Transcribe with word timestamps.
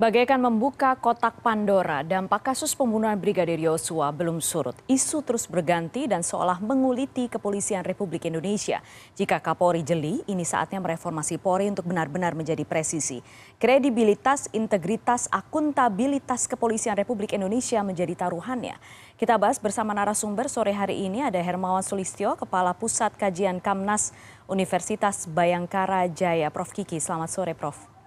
Bagaikan 0.00 0.40
membuka 0.40 0.96
kotak 0.96 1.44
Pandora, 1.44 2.00
dampak 2.00 2.40
kasus 2.40 2.72
pembunuhan 2.72 3.20
Brigadir 3.20 3.60
Yosua 3.60 4.08
belum 4.16 4.40
surut. 4.40 4.72
Isu 4.88 5.20
terus 5.20 5.44
berganti 5.44 6.08
dan 6.08 6.24
seolah 6.24 6.56
menguliti 6.56 7.28
kepolisian 7.28 7.84
Republik 7.84 8.24
Indonesia. 8.24 8.80
Jika 9.12 9.44
Kapolri 9.44 9.84
jeli, 9.84 10.24
ini 10.24 10.40
saatnya 10.40 10.80
mereformasi 10.80 11.36
Polri 11.36 11.68
untuk 11.68 11.84
benar-benar 11.84 12.32
menjadi 12.32 12.64
presisi. 12.64 13.20
Kredibilitas, 13.60 14.48
integritas, 14.56 15.28
akuntabilitas 15.28 16.48
kepolisian 16.48 16.96
Republik 16.96 17.36
Indonesia 17.36 17.84
menjadi 17.84 18.24
taruhannya. 18.24 18.80
Kita 19.20 19.36
bahas 19.36 19.60
bersama 19.60 19.92
narasumber 19.92 20.48
sore 20.48 20.72
hari 20.72 20.96
ini 20.96 21.20
ada 21.20 21.44
Hermawan 21.44 21.84
Sulistyo, 21.84 22.40
Kepala 22.40 22.72
Pusat 22.72 23.20
Kajian 23.20 23.60
Kamnas 23.60 24.16
Universitas 24.48 25.28
Bayangkara 25.28 26.08
Jaya. 26.08 26.48
Prof 26.48 26.72
Kiki, 26.72 26.96
selamat 26.96 27.28
sore 27.28 27.52
Prof. 27.52 27.99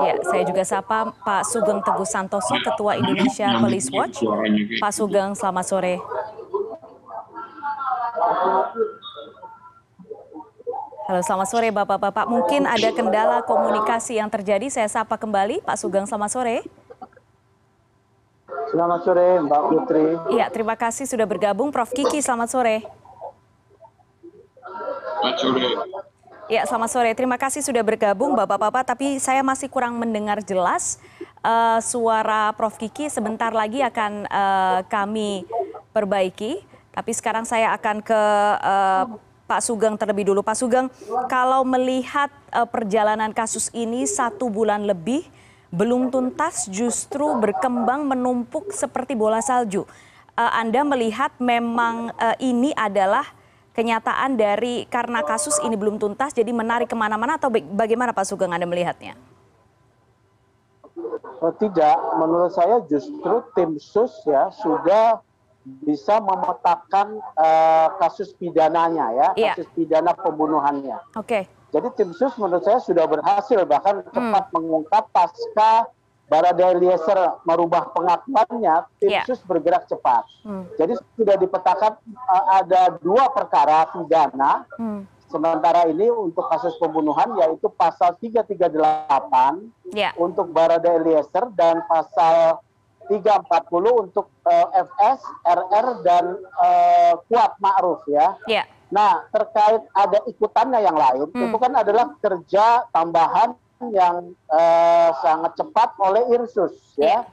Ya, 0.00 0.14
saya 0.24 0.42
juga 0.48 0.62
sapa 0.64 1.12
Pak 1.12 1.42
Sugeng 1.44 1.84
Teguh 1.84 2.08
Santoso, 2.08 2.56
Ketua 2.64 2.96
Indonesia 2.96 3.52
Police 3.60 3.92
Watch. 3.92 4.24
Pak 4.80 4.92
Sugeng, 4.96 5.36
selamat 5.36 5.64
sore. 5.68 5.94
Halo, 11.10 11.20
selamat 11.26 11.48
sore 11.50 11.68
Bapak-Bapak. 11.74 12.30
Mungkin 12.30 12.70
ada 12.70 12.88
kendala 12.94 13.42
komunikasi 13.42 14.22
yang 14.22 14.30
terjadi. 14.30 14.70
Saya 14.70 14.86
sapa 14.86 15.18
kembali. 15.18 15.58
Pak 15.66 15.76
Sugeng, 15.76 16.06
selamat 16.06 16.30
sore. 16.30 16.56
Selamat 18.70 19.02
sore 19.02 19.42
Mbak 19.42 19.62
Putri. 19.66 20.06
Iya, 20.30 20.46
terima 20.54 20.78
kasih 20.78 21.10
sudah 21.10 21.26
bergabung. 21.26 21.74
Prof. 21.74 21.90
Kiki, 21.90 22.22
selamat 22.22 22.48
sore. 22.54 22.76
Selamat 25.18 25.36
sore. 25.42 26.08
Ya, 26.50 26.66
selamat 26.66 26.90
sore. 26.90 27.14
Terima 27.14 27.38
kasih 27.38 27.62
sudah 27.62 27.78
bergabung 27.78 28.34
Bapak-bapak, 28.34 28.82
tapi 28.82 29.22
saya 29.22 29.38
masih 29.38 29.70
kurang 29.70 30.02
mendengar 30.02 30.42
jelas 30.42 30.98
uh, 31.46 31.78
suara 31.78 32.50
Prof 32.58 32.74
Kiki. 32.74 33.06
Sebentar 33.06 33.54
lagi 33.54 33.78
akan 33.86 34.26
uh, 34.26 34.82
kami 34.90 35.46
perbaiki. 35.94 36.58
Tapi 36.90 37.14
sekarang 37.14 37.46
saya 37.46 37.70
akan 37.78 38.02
ke 38.02 38.22
uh, 38.66 39.06
Pak 39.46 39.62
Sugeng 39.62 39.94
terlebih 39.94 40.26
dulu. 40.26 40.42
Pak 40.42 40.58
Sugeng, 40.58 40.90
kalau 41.30 41.62
melihat 41.62 42.34
uh, 42.50 42.66
perjalanan 42.66 43.30
kasus 43.30 43.70
ini 43.70 44.02
satu 44.10 44.50
bulan 44.50 44.90
lebih 44.90 45.22
belum 45.70 46.10
tuntas, 46.10 46.66
justru 46.66 47.30
berkembang 47.38 48.10
menumpuk 48.10 48.74
seperti 48.74 49.14
bola 49.14 49.38
salju. 49.38 49.86
Uh, 50.34 50.50
Anda 50.50 50.82
melihat 50.82 51.30
memang 51.38 52.10
uh, 52.18 52.34
ini 52.42 52.74
adalah 52.74 53.38
kenyataan 53.74 54.34
dari 54.34 54.84
karena 54.90 55.22
kasus 55.22 55.58
ini 55.62 55.78
belum 55.78 55.96
tuntas 55.96 56.34
jadi 56.34 56.50
menarik 56.50 56.90
ke 56.90 56.96
mana-mana 56.98 57.38
atau 57.38 57.50
bagaimana 57.50 58.10
Pak 58.10 58.26
Sugeng 58.26 58.50
Anda 58.50 58.66
melihatnya? 58.66 59.14
Oh, 61.40 61.54
tidak, 61.56 61.96
menurut 62.20 62.52
saya 62.52 62.84
justru 62.84 63.40
tim 63.56 63.80
sus 63.80 64.12
ya 64.28 64.52
sudah 64.60 65.24
bisa 65.64 66.20
memetakan 66.20 67.16
uh, 67.36 67.88
kasus 67.96 68.36
pidananya 68.36 69.06
ya, 69.16 69.28
iya. 69.40 69.52
kasus 69.56 69.68
pidana 69.72 70.12
pembunuhannya. 70.12 71.00
Oke. 71.16 71.44
Okay. 71.48 71.58
Jadi 71.70 71.88
tim 71.96 72.10
sus 72.12 72.34
menurut 72.36 72.60
saya 72.66 72.82
sudah 72.82 73.08
berhasil 73.08 73.62
bahkan 73.64 74.04
hmm. 74.04 74.12
cepat 74.12 74.44
mengungkap 74.52 75.04
pasca 75.14 75.88
Barada 76.30 76.70
Eliezer 76.70 77.42
merubah 77.42 77.90
pengakuannya, 77.90 78.86
tim 79.02 79.10
yeah. 79.10 79.26
sus 79.26 79.42
bergerak 79.42 79.90
cepat. 79.90 80.22
Hmm. 80.46 80.62
Jadi 80.78 80.94
sudah 81.18 81.34
dipetakan 81.34 81.98
uh, 82.30 82.44
ada 82.62 82.94
dua 83.02 83.34
perkara 83.34 83.90
pidana. 83.90 84.62
Hmm. 84.78 85.02
Sementara 85.26 85.86
ini 85.90 86.06
untuk 86.10 86.46
kasus 86.50 86.74
pembunuhan 86.78 87.34
yaitu 87.38 87.66
pasal 87.74 88.14
338 88.18 88.54
yeah. 89.94 90.14
untuk 90.18 90.54
Barada 90.54 90.90
Eliezer 90.90 91.50
dan 91.58 91.82
pasal 91.90 92.62
340 93.10 94.06
untuk 94.06 94.30
uh, 94.46 94.68
FS, 94.70 95.18
RR 95.42 95.86
dan 96.06 96.24
uh, 96.62 97.14
Kuat 97.26 97.58
Ma'ruf 97.58 98.06
ya. 98.06 98.38
Yeah. 98.46 98.66
Nah, 98.90 99.26
terkait 99.30 99.82
ada 99.94 100.18
ikutannya 100.26 100.82
yang 100.82 100.98
lain, 100.98 101.30
hmm. 101.30 101.46
itu 101.46 101.56
kan 101.58 101.72
adalah 101.78 102.10
kerja 102.18 102.90
tambahan 102.90 103.54
yang 103.88 104.36
uh, 104.52 105.10
sangat 105.24 105.56
cepat 105.56 105.96
oleh 106.04 106.20
Irsus 106.36 106.76
ya 107.00 107.24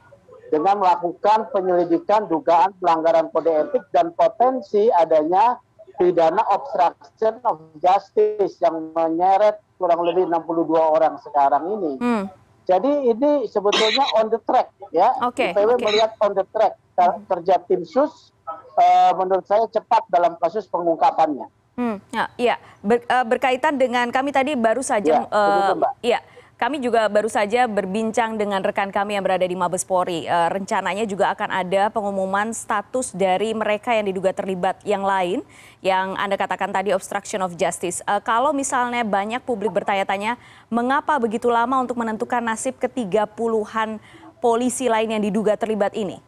dengan 0.48 0.80
melakukan 0.80 1.52
penyelidikan 1.52 2.24
dugaan 2.24 2.72
pelanggaran 2.80 3.28
kode 3.28 3.52
etik 3.52 3.84
dan 3.92 4.16
potensi 4.16 4.88
adanya 4.96 5.60
pidana 6.00 6.40
obstruction 6.48 7.36
of 7.44 7.60
justice 7.84 8.56
yang 8.64 8.96
menyeret 8.96 9.60
kurang 9.76 10.00
lebih 10.08 10.24
62 10.24 10.72
orang 10.72 11.20
sekarang 11.20 11.64
ini. 11.68 11.92
Hmm. 12.00 12.24
Jadi 12.64 13.12
ini 13.12 13.44
sebetulnya 13.48 14.04
on 14.16 14.32
the 14.32 14.40
track 14.44 14.72
ya. 14.92 15.12
Okay, 15.32 15.52
IPW 15.52 15.76
okay. 15.76 15.84
melihat 15.84 16.12
on 16.24 16.32
the 16.32 16.44
track 16.52 16.80
kerja 17.28 17.62
tim 17.70 17.86
sus 17.86 18.34
uh, 18.76 19.12
menurut 19.14 19.46
saya 19.46 19.68
cepat 19.68 20.04
dalam 20.08 20.36
kasus 20.40 20.64
pengungkapannya. 20.68 21.46
Hmm, 21.78 22.02
ya, 22.10 22.26
iya. 22.34 22.56
Ber, 22.82 23.06
uh, 23.06 23.22
berkaitan 23.22 23.78
dengan 23.78 24.10
kami 24.10 24.34
tadi 24.34 24.58
baru 24.58 24.82
saja, 24.82 25.22
ya, 25.22 25.30
uh, 25.30 25.78
iya. 26.02 26.20
Kami 26.58 26.82
juga 26.82 27.06
baru 27.06 27.30
saja 27.30 27.70
berbincang 27.70 28.34
dengan 28.34 28.58
rekan 28.58 28.90
kami 28.90 29.14
yang 29.14 29.22
berada 29.22 29.46
di 29.46 29.54
Mabespori. 29.54 30.26
E, 30.26 30.38
rencananya 30.50 31.06
juga 31.06 31.30
akan 31.30 31.54
ada 31.54 31.86
pengumuman 31.86 32.50
status 32.50 33.14
dari 33.14 33.54
mereka 33.54 33.94
yang 33.94 34.10
diduga 34.10 34.34
terlibat 34.34 34.82
yang 34.82 35.06
lain, 35.06 35.46
yang 35.86 36.18
Anda 36.18 36.34
katakan 36.34 36.74
tadi 36.74 36.90
obstruction 36.90 37.46
of 37.46 37.54
justice. 37.54 38.02
E, 38.02 38.18
kalau 38.26 38.50
misalnya 38.50 39.06
banyak 39.06 39.38
publik 39.46 39.70
bertanya-tanya, 39.70 40.34
mengapa 40.66 41.14
begitu 41.22 41.46
lama 41.46 41.78
untuk 41.78 41.94
menentukan 41.94 42.42
nasib 42.42 42.74
ketiga 42.82 43.30
puluhan 43.30 44.02
polisi 44.42 44.90
lain 44.90 45.14
yang 45.14 45.22
diduga 45.22 45.54
terlibat 45.54 45.94
ini? 45.94 46.18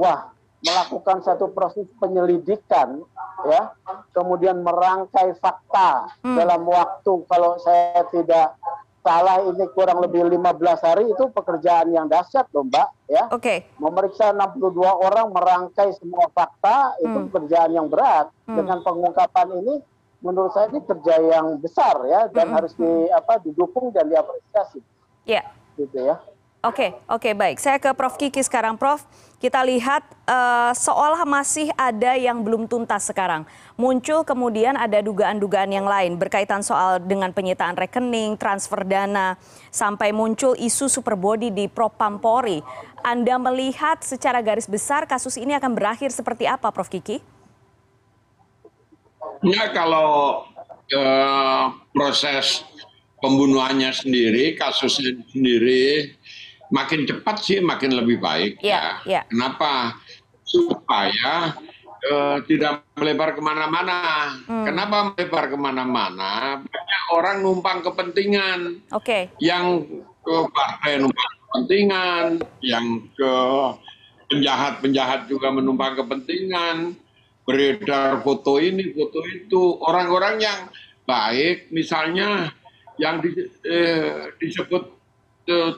Wah, 0.00 0.32
melakukan 0.64 1.20
satu 1.20 1.52
proses 1.52 1.84
penyelidikan 2.00 3.04
ya 3.44 3.76
kemudian 4.16 4.64
merangkai 4.64 5.36
fakta 5.36 6.08
hmm. 6.24 6.36
dalam 6.40 6.64
waktu 6.64 7.12
kalau 7.28 7.60
saya 7.60 8.08
tidak 8.08 8.56
salah 9.04 9.44
ini 9.44 9.68
kurang 9.76 10.00
lebih 10.00 10.24
15 10.24 10.40
hari 10.80 11.04
itu 11.12 11.28
pekerjaan 11.28 11.92
yang 11.92 12.08
dahsyat 12.08 12.48
loh 12.56 12.64
Mbak 12.64 12.88
ya. 13.12 13.24
Oke. 13.28 13.68
Okay. 13.68 13.76
Memeriksa 13.76 14.32
62 14.32 14.80
orang 14.80 15.28
merangkai 15.28 15.92
semua 16.00 16.32
fakta 16.32 16.96
itu 17.04 17.12
hmm. 17.12 17.28
pekerjaan 17.28 17.70
yang 17.76 17.92
berat. 17.92 18.32
Hmm. 18.48 18.56
Dengan 18.56 18.80
pengungkapan 18.80 19.60
ini 19.60 19.84
menurut 20.24 20.56
saya 20.56 20.72
ini 20.72 20.80
kerja 20.88 21.20
yang 21.20 21.60
besar 21.60 22.00
ya 22.08 22.32
dan 22.32 22.48
hmm. 22.48 22.56
harus 22.56 22.72
di 22.80 23.12
apa 23.12 23.44
didukung 23.44 23.92
dan 23.92 24.08
diapresiasi. 24.08 24.80
Iya. 25.28 25.44
Yeah. 25.44 25.44
Gitu 25.76 25.98
ya. 26.00 26.16
Oke, 26.64 26.96
oke 27.12 27.36
baik. 27.36 27.60
Saya 27.60 27.76
ke 27.76 27.92
Prof 27.92 28.16
Kiki 28.16 28.40
sekarang, 28.40 28.80
Prof. 28.80 29.04
Kita 29.36 29.60
lihat 29.60 30.00
uh, 30.24 30.72
seolah 30.72 31.28
masih 31.28 31.68
ada 31.76 32.16
yang 32.16 32.40
belum 32.40 32.64
tuntas 32.64 33.04
sekarang. 33.04 33.44
Muncul 33.76 34.24
kemudian 34.24 34.72
ada 34.72 35.04
dugaan-dugaan 35.04 35.68
yang 35.68 35.84
lain 35.84 36.16
berkaitan 36.16 36.64
soal 36.64 36.96
dengan 37.04 37.36
penyitaan 37.36 37.76
rekening, 37.76 38.40
transfer 38.40 38.80
dana, 38.88 39.36
sampai 39.68 40.16
muncul 40.16 40.56
isu 40.56 40.88
superbody 40.88 41.52
di 41.52 41.68
Propampori. 41.68 42.64
Anda 43.04 43.36
melihat 43.36 44.00
secara 44.00 44.40
garis 44.40 44.64
besar 44.64 45.04
kasus 45.04 45.36
ini 45.36 45.52
akan 45.52 45.76
berakhir 45.76 46.16
seperti 46.16 46.48
apa, 46.48 46.72
Prof 46.72 46.88
Kiki? 46.88 47.20
Ya 49.44 49.68
kalau 49.76 50.48
uh, 50.96 51.64
proses 51.92 52.64
pembunuhannya 53.20 53.92
sendiri, 53.92 54.56
kasusnya 54.56 55.20
sendiri 55.28 56.16
makin 56.74 57.06
cepat 57.06 57.36
sih 57.38 57.62
makin 57.62 57.94
lebih 57.94 58.18
baik 58.18 58.58
ya. 58.58 58.98
ya. 59.06 59.22
Kenapa? 59.30 59.94
Supaya 60.42 61.54
uh, 62.10 62.38
tidak 62.50 62.82
melebar 62.98 63.38
ke 63.38 63.40
mana-mana. 63.40 63.98
Hmm. 64.42 64.66
Kenapa 64.66 65.14
melebar 65.14 65.44
ke 65.46 65.56
mana-mana? 65.56 66.58
Banyak 66.66 67.04
orang 67.14 67.36
numpang 67.46 67.86
kepentingan. 67.86 68.82
Oke. 68.90 69.30
Okay. 69.30 69.38
Yang 69.38 69.86
ke 70.26 70.36
partai 70.50 70.98
numpang 70.98 71.32
kepentingan, 71.46 72.24
yang 72.66 72.86
ke 73.14 73.32
penjahat-penjahat 74.34 75.30
juga 75.30 75.54
menumpang 75.54 75.94
kepentingan, 75.94 76.98
beredar 77.46 78.18
foto 78.26 78.58
ini, 78.58 78.90
foto 78.90 79.22
itu. 79.30 79.78
Orang-orang 79.78 80.42
yang 80.42 80.60
baik, 81.06 81.70
misalnya 81.70 82.50
yang 82.98 83.20
di, 83.20 83.30
eh, 83.62 84.32
disebut 84.40 85.03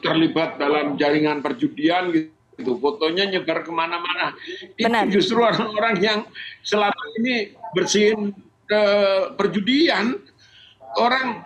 terlibat 0.00 0.58
dalam 0.58 0.94
jaringan 0.94 1.42
perjudian 1.42 2.14
gitu. 2.14 2.32
Fotonya 2.80 3.28
nyebar 3.28 3.60
ke 3.66 3.72
mana-mana. 3.74 4.32
Itu 4.80 4.88
justru 5.12 5.44
orang-orang 5.44 6.00
yang 6.00 6.18
selama 6.64 7.02
ini 7.20 7.52
bersihin 7.76 8.32
ke 8.64 8.82
perjudian 9.36 10.16
orang 10.96 11.44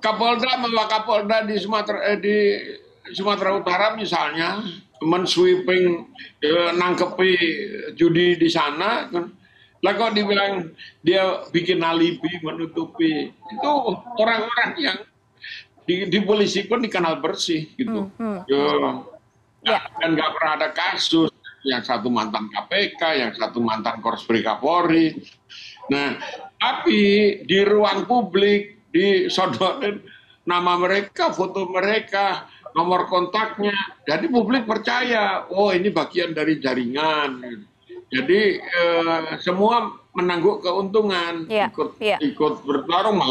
Kapolda 0.00 0.56
membawa 0.64 0.88
Kapolda 0.88 1.44
di 1.44 1.60
Sumatera 1.60 2.00
eh, 2.08 2.18
di 2.18 2.36
Sumatera 3.12 3.52
Utara 3.52 3.92
misalnya 3.92 4.64
mensweeping 5.04 6.08
eh, 6.40 6.70
nangkepi 6.72 7.32
judi 7.96 8.40
di 8.40 8.48
sana 8.48 9.12
Lah 9.80 9.96
kok 9.96 10.12
dibilang 10.12 10.76
dia 11.00 11.40
bikin 11.56 11.80
alibi, 11.80 12.28
menutupi. 12.44 13.32
Itu 13.32 13.70
orang-orang 14.20 14.76
yang 14.76 14.98
di, 15.84 16.08
di 16.08 16.18
polisi 16.22 16.64
pun 16.68 16.82
dikenal 16.82 17.20
bersih 17.20 17.70
gitu. 17.76 18.10
Hmm, 18.16 18.44
hmm. 18.46 18.92
Ya, 19.60 19.80
dan 20.00 20.16
nggak 20.16 20.30
pernah 20.36 20.52
ada 20.56 20.68
kasus 20.72 21.28
yang 21.64 21.84
satu 21.84 22.08
mantan 22.08 22.48
KPK, 22.48 23.00
yang 23.20 23.32
satu 23.36 23.60
mantan 23.60 24.00
Korspri 24.00 24.40
Kapolri. 24.40 25.20
Nah, 25.92 26.16
tapi 26.56 27.00
di 27.44 27.58
ruang 27.66 28.08
publik 28.08 28.88
disodorin 28.88 30.00
nama 30.48 30.80
mereka, 30.80 31.34
foto 31.36 31.68
mereka, 31.68 32.48
nomor 32.72 33.06
kontaknya. 33.10 33.74
Jadi 34.08 34.26
publik 34.32 34.64
percaya, 34.64 35.44
oh 35.52 35.74
ini 35.74 35.92
bagian 35.92 36.32
dari 36.32 36.56
jaringan. 36.62 37.66
Jadi 38.10 38.40
eh, 38.58 39.22
semua 39.38 40.00
menangguk 40.16 40.66
keuntungan, 40.66 41.46
ya, 41.46 41.70
ikut 41.70 41.90
ya. 42.02 42.18
ikut 42.18 42.66
bertarung 42.66 43.22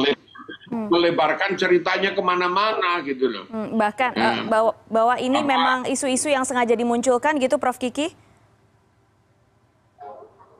hmm. 0.70 0.88
melebarkan 0.94 1.58
ceritanya 1.58 2.14
ke 2.14 2.22
mana-mana 2.22 3.02
gitu 3.04 3.28
loh. 3.28 3.46
Hmm, 3.50 3.76
bahkan 3.76 4.14
ya. 4.14 4.22
uh, 4.22 4.36
bahwa, 4.48 4.72
bahwa 4.88 5.16
ini 5.18 5.40
Apa? 5.42 5.50
memang 5.50 5.80
isu-isu 5.90 6.30
yang 6.30 6.46
sengaja 6.46 6.78
dimunculkan 6.78 7.42
gitu, 7.42 7.58
Prof 7.58 7.82
Kiki? 7.82 8.14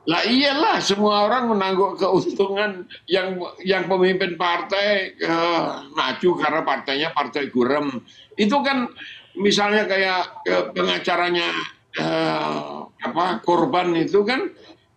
Lah 0.08 0.26
iyalah 0.26 0.80
semua 0.82 1.28
orang 1.28 1.54
menangguk 1.54 2.00
keuntungan 2.00 2.88
yang 3.06 3.36
yang 3.62 3.84
pemimpin 3.86 4.34
partai 4.34 5.14
uh, 5.22 5.86
maju 5.92 6.30
karena 6.40 6.60
partainya 6.66 7.08
partai 7.14 7.52
gurem. 7.52 8.00
Itu 8.34 8.64
kan 8.64 8.90
misalnya 9.36 9.84
kayak 9.84 10.22
uh, 10.50 10.64
pengacaranya 10.72 11.52
uh, 12.00 12.88
apa 12.96 13.44
korban 13.44 13.92
itu 13.94 14.24
kan 14.24 14.50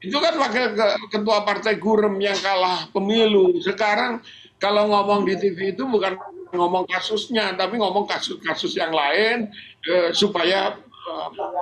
itu 0.03 0.17
kan 0.19 0.35
wakil 0.35 0.75
ketua 1.11 1.47
partai 1.47 1.79
gurem 1.79 2.15
yang 2.23 2.35
kalah 2.39 2.87
pemilu. 2.95 3.59
Sekarang 3.59 4.23
kalau 4.57 4.89
ngomong 4.89 5.27
di 5.27 5.35
TV 5.37 5.75
itu 5.75 5.83
bukan 5.85 6.17
ngomong 6.53 6.85
kasusnya 6.85 7.57
tapi 7.57 7.81
ngomong 7.81 8.05
kasus-kasus 8.05 8.77
yang 8.77 8.93
lain 8.93 9.49
uh, 9.89 10.09
supaya 10.13 10.77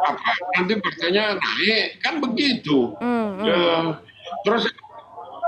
apa 0.06 0.32
nanti 0.54 0.78
partainya 0.78 1.34
naik 1.34 1.98
kan 2.06 2.22
begitu 2.22 2.94
mm, 3.02 3.30
mm. 3.42 3.86
terus 4.46 4.70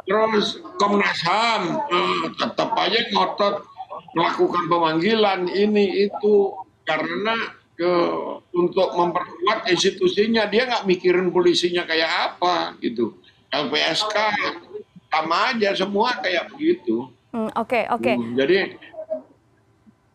terus 0.10 0.58
Komnas 0.82 1.22
Ham 1.30 1.78
uh, 1.78 2.26
tetap 2.34 2.74
aja 2.74 3.00
ngotot 3.14 3.62
melakukan 4.18 4.66
pemanggilan 4.66 5.46
ini 5.46 6.10
itu 6.10 6.58
karena 6.90 7.38
ke 7.74 7.94
untuk 8.54 8.94
memperkuat 8.94 9.66
institusinya 9.70 10.46
dia 10.46 10.70
nggak 10.70 10.86
mikirin 10.86 11.34
polisinya 11.34 11.86
kayak 11.86 12.34
apa 12.34 12.78
gitu 12.82 13.18
LPSK 13.54 14.16
sama 15.14 15.54
aja 15.54 15.70
semua 15.78 16.18
kayak 16.18 16.50
begitu. 16.54 17.14
Oke 17.34 17.42
mm, 17.42 17.50
oke. 17.50 17.66
Okay, 17.66 17.84
okay. 17.90 18.16
Hmm, 18.16 18.34
jadi 18.38 18.58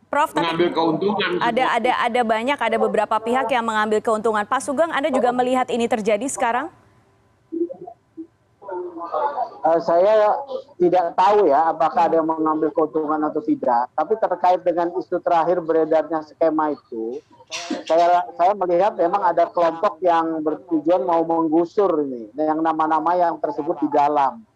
Prof, 0.08 0.30
mengambil 0.32 0.70
keuntungan. 0.70 1.30
Ada 1.42 1.64
ada 1.76 1.92
ada 2.06 2.20
banyak 2.22 2.56
ada 2.56 2.76
beberapa 2.78 3.16
pihak 3.18 3.50
yang 3.50 3.66
mengambil 3.66 3.98
keuntungan. 4.00 4.46
Pak 4.46 4.62
Sugeng, 4.62 4.88
Anda 4.94 5.10
juga 5.10 5.34
melihat 5.34 5.66
ini 5.68 5.84
terjadi 5.90 6.24
sekarang? 6.30 6.70
Uh, 9.66 9.80
saya 9.82 10.38
tidak 10.78 11.18
tahu 11.18 11.50
ya 11.50 11.74
apakah 11.74 12.06
ada 12.06 12.22
yang 12.22 12.28
mengambil 12.30 12.70
keuntungan 12.70 13.18
atau 13.26 13.42
tidak. 13.42 13.90
Tapi 13.98 14.14
terkait 14.16 14.60
dengan 14.62 14.94
isu 14.94 15.18
terakhir 15.18 15.58
beredarnya 15.58 16.22
skema 16.22 16.72
itu, 16.72 17.18
saya 17.84 18.30
saya 18.38 18.54
melihat 18.54 18.94
memang 18.94 19.26
ada 19.26 19.50
kelompok 19.50 19.98
yang 20.06 20.40
bertujuan 20.40 21.02
mau 21.02 21.26
menggusur 21.26 22.06
ini, 22.06 22.30
yang 22.38 22.62
nama-nama 22.62 23.12
yang 23.18 23.34
tersebut 23.42 23.76
di 23.82 23.90
dalam 23.90 24.46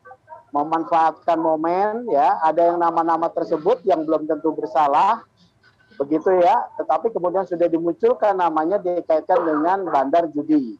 memanfaatkan 0.52 1.40
momen 1.40 2.06
ya 2.12 2.36
ada 2.44 2.72
yang 2.72 2.78
nama-nama 2.78 3.32
tersebut 3.32 3.80
yang 3.88 4.04
belum 4.04 4.28
tentu 4.28 4.52
bersalah 4.52 5.24
begitu 5.96 6.28
ya. 6.40 6.68
Tetapi 6.76 7.12
kemudian 7.12 7.48
sudah 7.48 7.68
dimunculkan 7.68 8.36
namanya 8.36 8.80
dikaitkan 8.80 9.40
dengan 9.42 9.88
bandar 9.88 10.28
judi. 10.32 10.76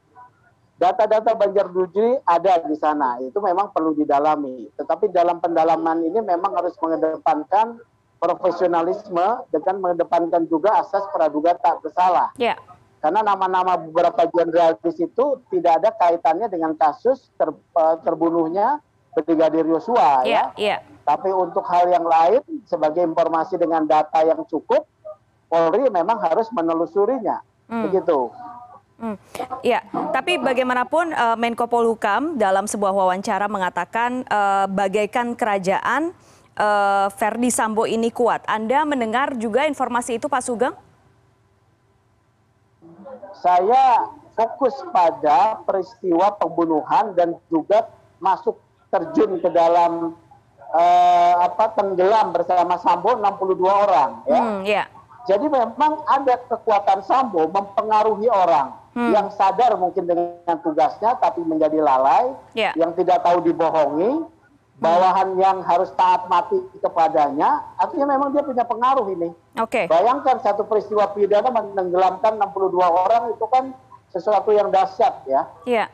Data-data 0.76 1.38
bandar 1.38 1.70
judi 1.70 2.19
ada 2.26 2.58
di 2.66 2.74
sana, 2.74 3.14
itu 3.22 3.38
memang 3.38 3.70
perlu 3.70 3.94
didalami. 3.94 4.66
Tetapi 4.74 5.14
dalam 5.14 5.38
pendalaman 5.38 6.02
ini 6.02 6.19
memang 6.19 6.58
harus 6.58 6.74
mengedepankan 6.82 7.78
profesionalisme 8.19 9.46
dengan 9.50 9.78
mengedepankan 9.78 10.46
juga 10.50 10.82
asas 10.82 11.06
praduga 11.14 11.54
tak 11.58 11.82
bersalah. 11.86 12.34
Yeah. 12.34 12.58
Karena 13.02 13.22
nama-nama 13.26 13.78
beberapa 13.78 14.30
jenderal 14.30 14.78
di 14.78 14.94
situ 14.94 15.42
tidak 15.50 15.82
ada 15.82 15.90
kaitannya 15.90 16.46
dengan 16.46 16.78
kasus 16.78 17.34
ter, 17.34 17.50
eh, 17.50 17.96
terbunuhnya 18.06 18.78
Brigadir 19.12 19.68
Yosua 19.68 20.24
yeah, 20.24 20.48
ya. 20.56 20.76
Yeah. 20.76 20.78
Tapi 21.04 21.28
untuk 21.34 21.66
hal 21.68 21.90
yang 21.92 22.06
lain 22.06 22.40
sebagai 22.64 23.04
informasi 23.04 23.60
dengan 23.60 23.84
data 23.84 24.24
yang 24.24 24.40
cukup 24.48 24.88
Polri 25.52 25.84
memang 25.92 26.16
harus 26.16 26.48
menelusurinya. 26.48 27.44
Hmm. 27.68 27.84
Begitu. 27.84 28.32
Hmm. 29.02 29.18
Ya, 29.66 29.82
tapi 30.14 30.38
bagaimanapun 30.38 31.10
uh, 31.10 31.34
Menko 31.34 31.66
Polhukam 31.66 32.38
dalam 32.38 32.70
sebuah 32.70 32.94
wawancara 32.94 33.50
mengatakan 33.50 34.22
uh, 34.30 34.70
bagaikan 34.70 35.34
kerajaan 35.34 36.14
uh, 36.54 37.10
Verdi 37.10 37.50
Sambo 37.50 37.84
ini 37.84 38.14
kuat. 38.14 38.46
Anda 38.46 38.86
mendengar 38.86 39.34
juga 39.36 39.66
informasi 39.66 40.22
itu 40.22 40.30
Pak 40.30 40.42
Sugeng? 40.46 40.74
Saya 43.42 44.06
fokus 44.38 44.72
pada 44.94 45.58
peristiwa 45.66 46.32
pembunuhan 46.38 47.10
dan 47.18 47.34
juga 47.50 47.90
masuk 48.22 48.54
terjun 48.92 49.40
ke 49.40 49.48
dalam 49.48 50.12
uh, 50.68 51.34
apa 51.40 51.72
tenggelam 51.72 52.36
bersama 52.36 52.76
Sambo 52.76 53.16
62 53.16 53.64
orang 53.64 54.10
ya. 54.28 54.40
Hmm, 54.44 54.60
yeah 54.68 54.86
jadi 55.22 55.46
memang 55.46 56.02
ada 56.10 56.34
kekuatan 56.50 57.06
Sambo 57.06 57.46
mempengaruhi 57.46 58.26
orang 58.26 58.74
hmm. 58.98 59.14
yang 59.14 59.26
sadar 59.30 59.78
mungkin 59.78 60.10
dengan 60.10 60.56
tugasnya 60.66 61.14
tapi 61.22 61.46
menjadi 61.46 61.78
lalai, 61.78 62.34
yeah. 62.58 62.74
yang 62.74 62.90
tidak 62.98 63.22
tahu 63.22 63.38
dibohongi, 63.46 64.26
bawahan 64.82 65.38
hmm. 65.38 65.42
yang 65.42 65.56
harus 65.62 65.94
taat 65.94 66.26
mati 66.26 66.58
kepadanya, 66.82 67.62
artinya 67.78 68.18
memang 68.18 68.34
dia 68.34 68.42
punya 68.42 68.66
pengaruh 68.66 69.06
ini. 69.14 69.30
Oke. 69.62 69.70
Okay. 69.70 69.84
Bayangkan 69.86 70.42
satu 70.42 70.66
peristiwa 70.66 71.14
pidana 71.14 71.54
menenggelamkan 71.54 72.42
62 72.42 72.82
orang 72.82 73.22
itu 73.30 73.46
kan 73.46 73.70
sesuatu 74.10 74.50
yang 74.50 74.74
dahsyat 74.74 75.22
ya. 75.30 75.46
Iya. 75.70 75.86
Yeah. 75.86 75.88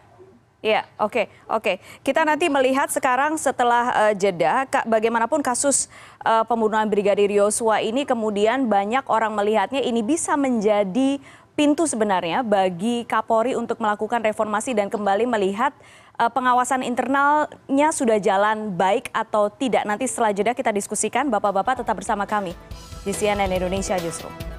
Iya, 0.58 0.90
oke, 0.98 1.06
okay, 1.06 1.26
oke. 1.46 1.62
Okay. 1.62 1.76
Kita 2.02 2.26
nanti 2.26 2.50
melihat 2.50 2.90
sekarang 2.90 3.38
setelah 3.38 3.94
uh, 3.94 4.12
jeda, 4.18 4.66
kak, 4.66 4.90
bagaimanapun 4.90 5.38
kasus 5.38 5.86
uh, 6.26 6.42
pembunuhan 6.42 6.90
Brigadir 6.90 7.30
Yosua 7.30 7.78
ini 7.78 8.02
kemudian 8.02 8.66
banyak 8.66 9.06
orang 9.06 9.38
melihatnya 9.38 9.78
ini 9.78 10.02
bisa 10.02 10.34
menjadi 10.34 11.22
pintu 11.54 11.86
sebenarnya 11.86 12.42
bagi 12.42 13.06
Kapolri 13.06 13.54
untuk 13.54 13.78
melakukan 13.78 14.18
reformasi 14.18 14.74
dan 14.74 14.90
kembali 14.90 15.30
melihat 15.30 15.70
uh, 16.18 16.26
pengawasan 16.26 16.82
internalnya 16.82 17.94
sudah 17.94 18.18
jalan 18.18 18.74
baik 18.74 19.14
atau 19.14 19.54
tidak. 19.54 19.86
Nanti 19.86 20.10
setelah 20.10 20.34
jeda 20.34 20.58
kita 20.58 20.74
diskusikan, 20.74 21.30
bapak-bapak 21.30 21.86
tetap 21.86 21.94
bersama 21.94 22.26
kami 22.26 22.50
di 23.06 23.14
CNN 23.14 23.46
Indonesia 23.46 23.94
Justru. 23.94 24.57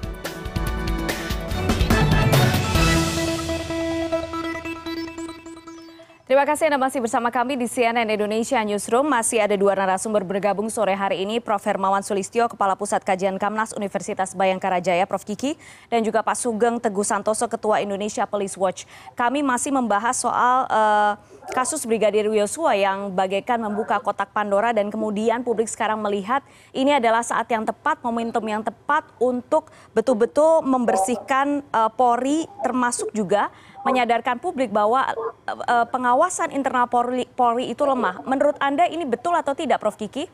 Terima 6.30 6.46
kasih 6.46 6.70
Anda 6.70 6.78
masih 6.78 7.02
bersama 7.02 7.34
kami 7.34 7.58
di 7.58 7.66
CNN 7.66 8.06
Indonesia 8.06 8.62
Newsroom. 8.62 9.02
Masih 9.10 9.42
ada 9.42 9.58
dua 9.58 9.74
narasumber 9.74 10.22
bergabung 10.22 10.70
sore 10.70 10.94
hari 10.94 11.26
ini, 11.26 11.42
Prof. 11.42 11.58
Hermawan 11.58 12.06
Sulistyo, 12.06 12.46
Kepala 12.46 12.78
Pusat 12.78 13.02
Kajian 13.02 13.34
Kamnas 13.34 13.74
Universitas 13.74 14.38
Bayangkara 14.38 14.78
Jaya, 14.78 15.10
Prof. 15.10 15.26
Kiki, 15.26 15.58
dan 15.90 16.06
juga 16.06 16.22
Pak 16.22 16.38
Sugeng 16.38 16.78
Teguh 16.78 17.02
Santoso, 17.02 17.50
Ketua 17.50 17.82
Indonesia 17.82 18.30
Police 18.30 18.54
Watch. 18.54 18.86
Kami 19.18 19.42
masih 19.42 19.74
membahas 19.74 20.22
soal 20.22 20.70
uh, 20.70 21.18
kasus 21.50 21.82
Brigadir 21.82 22.30
Yosua 22.30 22.78
yang 22.78 23.10
bagaikan 23.10 23.58
membuka 23.58 23.98
kotak 23.98 24.30
Pandora 24.30 24.70
dan 24.70 24.86
kemudian 24.86 25.42
publik 25.42 25.66
sekarang 25.66 25.98
melihat 25.98 26.46
ini 26.70 26.94
adalah 26.94 27.26
saat 27.26 27.50
yang 27.50 27.66
tepat, 27.66 28.06
momentum 28.06 28.46
yang 28.46 28.62
tepat 28.62 29.02
untuk 29.18 29.66
betul-betul 29.98 30.62
membersihkan 30.62 31.66
uh, 31.74 31.90
Polri 31.90 32.46
termasuk 32.62 33.10
juga 33.10 33.50
menyadarkan 33.86 34.36
publik 34.38 34.68
bahwa 34.68 35.08
uh, 35.48 35.86
pengawasan 35.88 36.52
internal 36.52 36.86
Polri, 36.86 37.24
Polri 37.32 37.72
itu 37.72 37.82
lemah. 37.84 38.20
Menurut 38.28 38.56
Anda 38.60 38.84
ini 38.86 39.08
betul 39.08 39.32
atau 39.32 39.56
tidak, 39.56 39.80
Prof. 39.80 39.96
Kiki? 39.96 40.28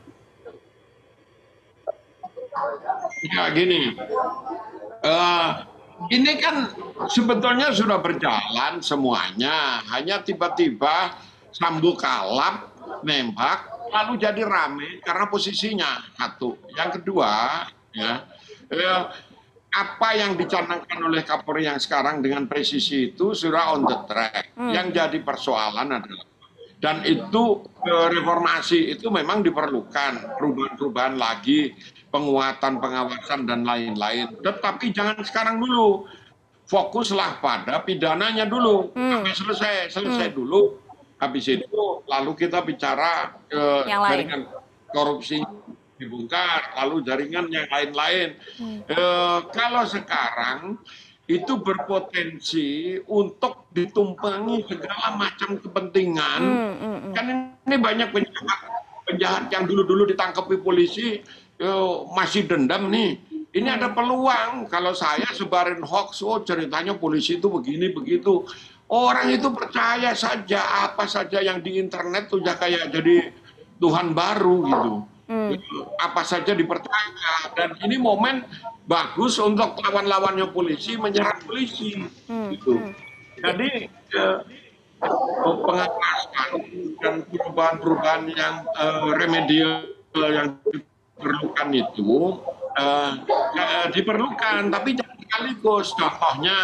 Ya 3.27 3.49
gini, 3.53 3.93
uh, 5.05 5.49
ini 6.09 6.37
kan 6.41 6.73
sebetulnya 7.09 7.69
sudah 7.73 8.01
berjalan 8.01 8.81
semuanya, 8.81 9.81
hanya 9.93 10.21
tiba-tiba 10.21 11.17
sambu 11.53 11.93
kalap, 11.97 12.73
nembak, 13.01 13.89
lalu 13.93 14.21
jadi 14.21 14.41
rame 14.45 15.01
karena 15.01 15.25
posisinya 15.29 16.13
satu. 16.17 16.57
Yang 16.73 17.01
kedua, 17.01 17.65
ya, 17.93 18.25
uh, 18.73 19.01
apa 19.77 20.17
yang 20.17 20.33
dicanangkan 20.33 20.99
oleh 21.05 21.21
Kapolri 21.21 21.69
yang 21.69 21.77
sekarang 21.77 22.25
dengan 22.25 22.49
presisi 22.49 23.13
itu 23.13 23.37
sudah 23.37 23.77
on 23.77 23.85
the 23.85 23.97
track. 24.09 24.57
Hmm. 24.57 24.73
Yang 24.73 24.87
jadi 24.97 25.17
persoalan 25.21 26.01
adalah 26.01 26.25
dan 26.77 27.01
itu 27.09 27.65
reformasi 27.89 28.93
itu 28.93 29.09
memang 29.09 29.41
diperlukan 29.41 30.37
perubahan-perubahan 30.37 31.17
lagi 31.17 31.73
penguatan 32.13 32.77
pengawasan 32.77 33.49
dan 33.49 33.65
lain-lain 33.65 34.37
tetapi 34.45 34.93
jangan 34.93 35.17
sekarang 35.25 35.57
dulu 35.57 36.05
fokuslah 36.69 37.41
pada 37.41 37.81
pidananya 37.81 38.45
dulu 38.45 38.93
hmm. 38.93 39.09
sampai 39.09 39.33
selesai 39.33 39.75
selesai 39.89 40.27
hmm. 40.29 40.37
dulu 40.37 40.77
habis 41.17 41.49
itu 41.49 41.81
lalu 42.05 42.31
kita 42.37 42.61
bicara 42.61 43.33
eh, 43.49 43.81
jaringan 43.89 44.45
korupsi 44.93 45.41
dibongkar 45.97 46.77
lalu 46.77 47.03
jaringan 47.03 47.49
yang 47.49 47.67
lain-lain 47.67 48.37
hmm. 48.61 48.79
eh, 48.87 49.39
kalau 49.51 49.83
sekarang 49.85 50.77
itu 51.27 51.59
berpotensi 51.59 52.95
untuk 53.03 53.67
ditumpangi 53.75 54.63
segala 54.63 55.19
macam 55.19 55.59
kepentingan. 55.59 56.39
Hmm, 56.39 56.73
hmm, 56.79 56.97
hmm. 57.03 57.13
Kan 57.13 57.25
ini 57.67 57.75
banyak 57.75 58.09
penjahat, 58.15 58.59
penjahat 59.03 59.43
yang 59.51 59.67
dulu-dulu 59.67 60.07
ditangkapi 60.07 60.63
polisi 60.63 61.19
yo, 61.59 62.07
masih 62.15 62.47
dendam 62.47 62.87
nih. 62.87 63.19
Ini 63.51 63.75
ada 63.75 63.91
peluang 63.91 64.71
kalau 64.71 64.95
saya 64.95 65.27
sebarin 65.35 65.83
hoax, 65.83 66.23
oh 66.23 66.39
ceritanya 66.47 66.95
polisi 66.95 67.43
itu 67.43 67.51
begini 67.51 67.91
begitu. 67.91 68.47
Orang 68.87 69.27
itu 69.27 69.51
percaya 69.51 70.15
saja 70.15 70.87
apa 70.87 71.11
saja 71.11 71.43
yang 71.43 71.59
di 71.59 71.75
internet 71.75 72.31
tuh 72.31 72.39
ya 72.39 72.55
kayak 72.55 72.87
jadi 72.87 73.35
Tuhan 73.83 74.15
baru 74.15 74.57
gitu. 74.63 74.93
Hmm. 75.27 75.51
Apa 75.99 76.23
saja 76.23 76.55
dipercaya 76.55 77.51
dan 77.51 77.75
ini 77.83 77.99
momen 77.99 78.47
bagus 78.87 79.35
untuk 79.43 79.75
lawan-lawannya 79.83 80.47
polisi 80.55 80.95
menyerang 80.95 81.43
polisi 81.43 81.99
hmm. 81.99 82.47
gitu. 82.55 82.79
Hmm. 82.79 82.95
Jadi 83.37 83.91
eh, 83.91 84.39
pengawasan 85.43 86.51
dan 87.03 87.15
perubahan-perubahan 87.29 88.23
yang 88.33 88.65
uh, 88.73 89.13
remedial 89.13 89.85
yang 90.17 90.57
diperlukan 90.65 91.69
itu 91.69 92.41
uh, 92.81 93.13
uh, 93.53 93.85
diperlukan, 93.93 94.73
tapi 94.73 94.97
jangan 94.97 95.17
sekaligus. 95.21 95.87
Contohnya, 95.93 96.59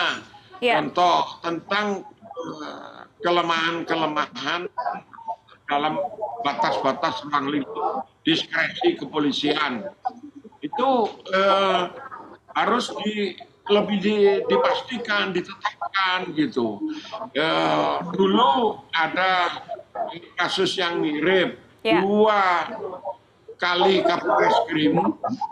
yeah. 0.58 0.82
contoh 0.82 1.38
tentang 1.46 2.02
kelemahan-kelemahan 3.24 4.68
dalam 5.74 5.98
batas-batas 6.46 7.26
ruang 7.26 7.50
lingkup 7.50 8.06
diskresi 8.22 8.94
kepolisian. 8.94 9.90
Itu 10.62 11.10
eh, 11.34 11.84
harus 12.54 12.94
di, 13.02 13.34
lebih 13.74 13.98
di, 13.98 14.16
dipastikan 14.46 15.34
ditetapkan 15.34 16.30
gitu. 16.38 16.78
Eh, 17.34 17.96
dulu 18.14 18.78
ada 18.94 19.66
kasus 20.38 20.78
yang 20.78 21.02
mirip. 21.02 21.58
Yeah. 21.84 22.00
dua 22.00 22.72
kali 23.60 24.08
Kapolres 24.08 24.56
Krim 24.72 24.96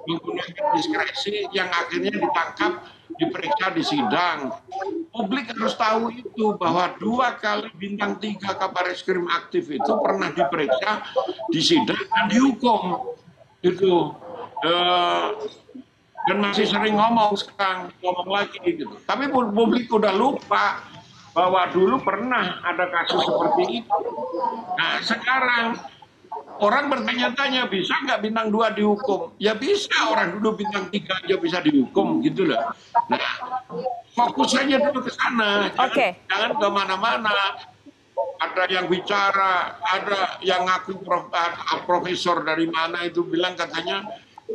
menggunakan 0.08 0.63
diskresi 0.80 1.44
yang 1.51 1.68
akhirnya 1.68 2.16
ditangkap 2.16 2.88
diperiksa 3.22 3.70
di 3.78 3.84
sidang. 3.86 4.58
Publik 5.13 5.54
harus 5.54 5.78
tahu 5.78 6.10
itu 6.10 6.58
bahwa 6.58 6.98
dua 6.98 7.38
kali 7.38 7.70
bintang 7.78 8.18
tiga 8.18 8.58
kabar 8.58 8.90
Krim 9.06 9.30
aktif 9.30 9.70
itu 9.70 9.92
pernah 10.01 10.34
diperiksa 10.34 11.06
di 11.54 11.62
sidang 11.62 12.01
dan 12.01 12.25
dihukum. 12.34 13.13
Itu 13.62 14.18
uh, 14.66 15.28
dan 16.25 16.38
masih 16.42 16.66
sering 16.66 16.98
ngomong 16.98 17.38
sekarang 17.38 17.94
ngomong 18.01 18.30
lagi 18.30 18.58
gitu. 18.66 18.98
Tapi 19.06 19.30
publik 19.30 19.90
udah 19.94 20.13
lupa 20.13 20.82
bahwa 21.32 21.63
dulu 21.72 22.01
pernah 22.01 22.60
ada 22.66 22.90
kasus 22.92 23.22
seperti 23.24 23.86
itu. 23.86 23.98
Nah 24.75 25.00
sekarang 25.06 25.66
orang 26.62 26.88
bertanya-tanya 26.94 27.68
bisa 27.68 27.94
nggak 28.06 28.22
bintang 28.22 28.54
dua 28.54 28.72
dihukum? 28.72 29.34
Ya 29.42 29.58
bisa 29.58 29.92
orang 30.08 30.38
dulu 30.38 30.62
bintang 30.62 30.88
tiga 30.94 31.18
aja 31.24 31.36
bisa 31.42 31.58
dihukum 31.60 32.22
gitu 32.22 32.48
loh. 32.48 32.62
Nah 33.10 33.20
fokus 34.14 34.54
saja 34.54 34.78
dulu 34.78 35.02
ke 35.04 35.12
sana, 35.12 35.72
jangan, 35.74 35.90
okay. 35.90 36.10
jangan 36.30 36.52
ke 36.60 36.68
mana-mana. 36.70 37.36
Ada 38.42 38.70
yang 38.70 38.86
bicara, 38.90 39.78
ada 39.82 40.42
yang 40.42 40.66
ngaku 40.66 41.02
prof, 41.02 41.30
profesor 41.86 42.42
dari 42.42 42.70
mana 42.70 43.06
itu 43.06 43.22
bilang 43.26 43.54
katanya 43.54 44.06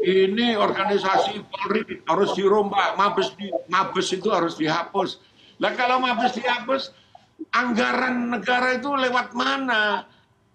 ini 0.02 0.59
organisasi 0.59 1.42
Polri 1.47 2.02
harus 2.06 2.35
dirombak, 2.35 2.99
mabes 2.99 3.33
di 3.38 3.50
mabes 3.71 4.11
itu 4.11 4.28
harus 4.30 4.59
dihapus. 4.59 5.23
Lah 5.62 5.73
kalau 5.78 6.02
mabes 6.02 6.35
dihapus, 6.35 6.92
anggaran 7.54 8.35
negara 8.37 8.76
itu 8.76 8.90
lewat 8.90 9.33
mana? 9.33 10.04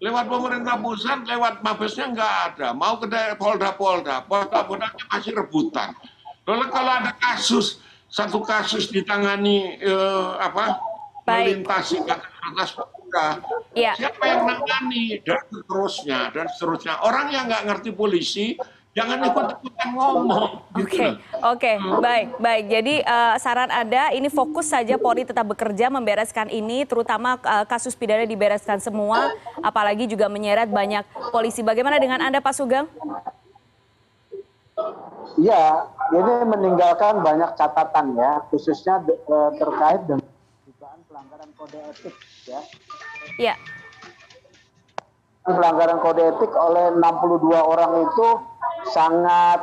Lewat 0.02 0.26
pemerintah 0.26 0.74
pusat, 0.82 1.22
lewat 1.30 1.62
mabesnya 1.62 2.10
nggak 2.10 2.32
ada. 2.50 2.68
Mau 2.74 2.98
ke 2.98 3.06
polda-polda, 3.38 4.26
polda-polda 4.26 4.90
masih 5.14 5.38
rebutan. 5.38 5.94
Lalu 6.42 6.66
kalau 6.74 6.90
ada 6.90 7.14
kasus, 7.22 7.78
satu 8.10 8.42
kasus 8.42 8.90
ditangani 8.90 9.78
eh, 9.78 10.30
apa 10.42 10.82
Baik. 11.22 11.62
melintasi 11.62 12.02
ke 12.02 12.14
atas 12.18 12.74
polda, 12.74 13.38
ya. 13.78 13.94
siapa 13.94 14.26
yang 14.26 14.42
nangani 14.42 15.22
dan 15.22 15.38
seterusnya 15.46 16.20
dan 16.34 16.46
seterusnya. 16.50 16.98
Orang 17.06 17.30
yang 17.30 17.46
nggak 17.46 17.64
ngerti 17.70 17.90
polisi 17.94 18.58
Jangan 18.92 19.24
ikut-ikutan 19.24 19.88
ngomong. 19.96 20.68
Oke, 20.76 20.84
okay. 20.84 21.10
oke, 21.40 21.56
okay. 21.56 21.76
baik, 21.80 22.26
baik. 22.36 22.64
Jadi 22.68 22.94
uh, 23.00 23.40
saran 23.40 23.72
ada, 23.72 24.12
ini 24.12 24.28
fokus 24.28 24.68
saja 24.68 25.00
Polri 25.00 25.24
tetap 25.24 25.48
bekerja 25.48 25.88
membereskan 25.88 26.52
ini, 26.52 26.84
terutama 26.84 27.40
uh, 27.40 27.64
kasus 27.64 27.96
pidana 27.96 28.28
dibereskan 28.28 28.84
semua, 28.84 29.32
apalagi 29.64 30.04
juga 30.04 30.28
menyeret 30.28 30.68
banyak 30.68 31.08
polisi. 31.32 31.64
Bagaimana 31.64 31.96
dengan 31.96 32.20
Anda, 32.20 32.44
Pak 32.44 32.52
Sugeng? 32.52 32.84
Ya, 35.40 35.88
ini 36.12 36.32
meninggalkan 36.52 37.24
banyak 37.24 37.56
catatan 37.56 38.12
ya, 38.12 38.44
khususnya 38.52 39.00
uh, 39.08 39.56
terkait 39.56 40.04
dengan 40.04 40.28
dugaan 40.68 41.00
pelanggaran 41.08 41.50
kode 41.56 41.80
etik 41.96 42.16
ya. 42.44 42.60
Iya. 43.40 43.54
Pelanggaran 45.48 45.96
kode 46.04 46.22
etik 46.36 46.52
oleh 46.52 46.92
62 47.00 47.56
orang 47.56 47.92
itu 48.04 48.51
sangat 48.92 49.60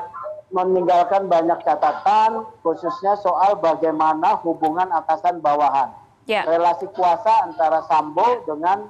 meninggalkan 0.49 1.29
banyak 1.29 1.61
catatan 1.61 2.45
khususnya 2.65 3.13
soal 3.21 3.61
bagaimana 3.61 4.41
hubungan 4.41 4.89
atasan 4.89 5.39
bawahan. 5.45 5.93
Yeah. 6.25 6.45
Relasi 6.45 6.89
kuasa 6.93 7.45
antara 7.45 7.85
Sambo 7.89 8.45
dengan 8.45 8.89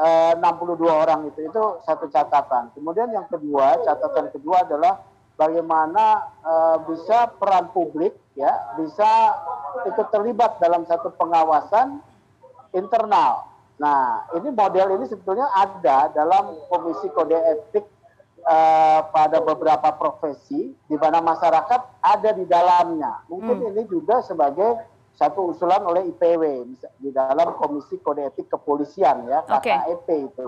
eh, 0.00 0.32
62 0.36 0.84
orang 0.84 1.28
itu 1.28 1.48
itu 1.48 1.62
satu 1.84 2.08
catatan. 2.08 2.72
Kemudian 2.76 3.12
yang 3.12 3.28
kedua, 3.28 3.80
catatan 3.84 4.32
kedua 4.32 4.64
adalah 4.64 5.00
bagaimana 5.36 6.24
eh, 6.44 6.76
bisa 6.88 7.32
peran 7.36 7.68
publik 7.72 8.16
ya 8.34 8.50
bisa 8.80 9.10
ikut 9.86 10.08
terlibat 10.10 10.58
dalam 10.58 10.88
satu 10.88 11.12
pengawasan 11.14 12.00
internal. 12.74 13.46
Nah, 13.74 14.22
ini 14.38 14.54
model 14.54 14.98
ini 14.98 15.06
sebetulnya 15.10 15.50
ada 15.50 16.10
dalam 16.14 16.54
Komisi 16.70 17.10
Kode 17.10 17.34
Etik 17.34 17.86
uh, 18.44 19.00
pada 19.10 19.40
beberapa 19.40 19.88
profesi 19.96 20.72
di 20.88 20.96
mana 20.96 21.18
masyarakat 21.24 21.80
ada 22.00 22.30
di 22.32 22.44
dalamnya. 22.44 23.24
Mungkin 23.28 23.60
hmm. 23.60 23.70
ini 23.74 23.82
juga 23.88 24.20
sebagai 24.22 24.84
satu 25.14 25.54
usulan 25.54 25.82
oleh 25.86 26.10
IPW 26.10 26.66
di 26.98 27.10
dalam 27.14 27.54
Komisi 27.54 27.98
Kode 28.02 28.26
Etik 28.26 28.50
Kepolisian 28.50 29.30
ya 29.30 29.46
KKEP 29.46 30.06
okay. 30.10 30.26
itu 30.26 30.42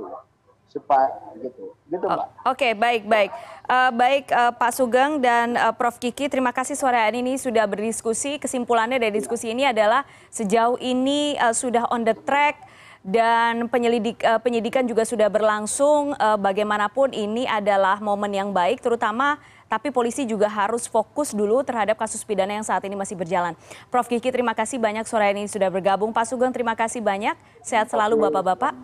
supaya 0.66 1.08
gitu 1.38 1.72
gitu 1.86 2.04
mbak. 2.04 2.26
Oke 2.42 2.58
okay, 2.58 2.72
baik 2.74 3.06
baik 3.06 3.30
uh, 3.70 3.94
baik 3.94 4.26
uh, 4.34 4.50
Pak 4.50 4.74
Sugeng 4.74 5.22
dan 5.22 5.54
uh, 5.54 5.70
Prof 5.70 6.02
Kiki 6.02 6.26
terima 6.26 6.50
kasih 6.50 6.74
sore 6.74 6.98
hari 6.98 7.22
ini 7.22 7.38
sudah 7.38 7.64
berdiskusi 7.70 8.42
kesimpulannya 8.42 8.98
dari 8.98 9.14
diskusi 9.14 9.54
ini 9.54 9.70
adalah 9.70 10.02
sejauh 10.34 10.76
ini 10.82 11.38
uh, 11.38 11.54
sudah 11.54 11.86
on 11.94 12.02
the 12.02 12.18
track 12.26 12.65
dan 13.06 13.70
penyelidik, 13.70 14.18
uh, 14.26 14.42
penyidikan 14.42 14.82
juga 14.82 15.06
sudah 15.06 15.30
berlangsung. 15.30 16.18
Uh, 16.18 16.34
bagaimanapun 16.34 17.14
ini 17.14 17.46
adalah 17.46 18.02
momen 18.02 18.34
yang 18.34 18.50
baik, 18.50 18.82
terutama 18.82 19.38
tapi 19.70 19.94
polisi 19.94 20.26
juga 20.26 20.50
harus 20.50 20.90
fokus 20.90 21.30
dulu 21.30 21.62
terhadap 21.62 21.94
kasus 21.94 22.26
pidana 22.26 22.58
yang 22.58 22.66
saat 22.66 22.82
ini 22.82 22.98
masih 22.98 23.14
berjalan. 23.14 23.54
Prof 23.90 24.10
Kiki, 24.10 24.34
terima 24.34 24.58
kasih 24.58 24.82
banyak 24.82 25.06
sore 25.06 25.30
ini 25.30 25.46
sudah 25.46 25.70
bergabung. 25.70 26.10
Pak 26.10 26.26
Sugeng, 26.26 26.50
terima 26.50 26.75
kasih 26.75 26.98
banyak. 26.98 27.38
Sehat 27.62 27.86
selalu 27.86 28.18
Bapak-Bapak. 28.26 28.75